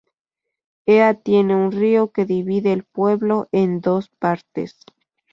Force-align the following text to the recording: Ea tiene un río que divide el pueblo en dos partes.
Ea 0.87 1.13
tiene 1.13 1.55
un 1.55 1.71
río 1.71 2.11
que 2.11 2.25
divide 2.25 2.73
el 2.73 2.85
pueblo 2.85 3.49
en 3.51 3.81
dos 3.81 4.09
partes. 4.17 4.79